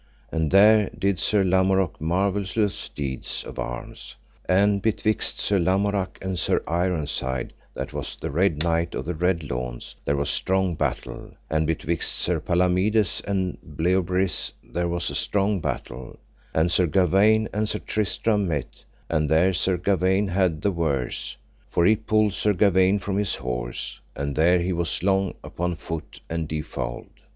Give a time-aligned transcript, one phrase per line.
[0.31, 4.15] And there did Sir Lamorak marvellous deeds of arms;
[4.49, 9.43] and betwixt Sir Lamorak and Sir Ironside, that was the Red Knight of the Red
[9.43, 15.59] Launds, there was strong battle; and betwixt Sir Palamides and Bleoberis there was a strong
[15.61, 16.17] battle;
[16.51, 21.37] and Sir Gawaine and Sir Tristram met, and there Sir Gawaine had the worse,
[21.69, 26.21] for he pulled Sir Gawaine from his horse, and there he was long upon foot,
[26.27, 27.11] and defouled.